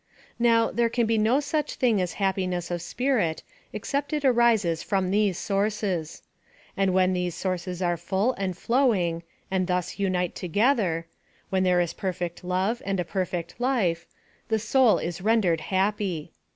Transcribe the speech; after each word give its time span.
Now, 0.39 0.71
there 0.71 0.89
can 0.89 1.05
be 1.05 1.19
no 1.19 1.39
such 1.39 1.75
thing 1.75 2.01
as 2.01 2.13
happiness 2.13 2.71
of 2.71 2.81
spirit, 2.81 3.43
except 3.71 4.13
it 4.13 4.25
arises 4.25 4.81
from 4.81 5.11
these 5.11 5.37
sources. 5.37 6.23
And 6.75 6.91
when 6.91 7.13
these 7.13 7.35
sources 7.35 7.83
are 7.83 7.97
full 7.97 8.33
and 8.33 8.57
flowing, 8.57 9.21
and 9.51 9.67
thus 9.67 9.99
Unite 9.99 10.33
together— 10.33 11.05
when 11.51 11.61
there 11.61 11.81
is 11.81 11.93
perfect 11.93 12.43
love 12.43 12.81
and 12.83 12.99
a 12.99 13.05
perfect 13.05 13.59
life, 13.61 14.07
the 14.47 14.57
soul 14.57 14.97
is 14.97 15.21
rendered 15.21 15.59
happy. 15.61 16.31